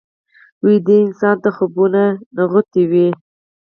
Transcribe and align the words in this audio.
ویده 0.65 0.95
انسان 1.05 1.35
ته 1.43 1.49
خوبونه 1.55 2.03
نغوتې 2.35 2.83
وي 2.91 3.07